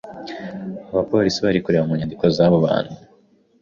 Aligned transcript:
Abapolisi 0.91 1.39
barimo 1.45 1.63
kureba 1.65 1.87
mu 1.89 1.93
nyandiko 1.99 2.23
z'abo 2.35 2.57
bantu. 2.65 2.93